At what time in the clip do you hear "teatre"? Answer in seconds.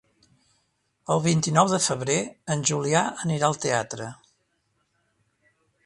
3.67-4.09